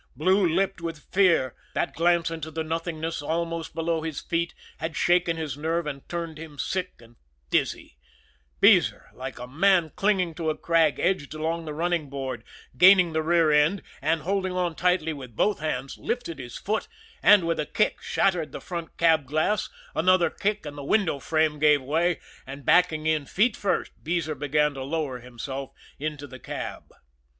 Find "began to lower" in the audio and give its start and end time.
24.33-25.19